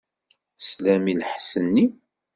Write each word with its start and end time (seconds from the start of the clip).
Teslam 0.59 1.05
i 1.11 1.13
lḥess-nni? 1.21 1.85